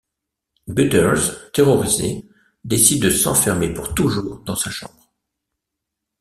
[0.65, 2.27] Butters, terrorisé,
[2.65, 5.13] décide de s'enfermer pour toujours dans sa chambre.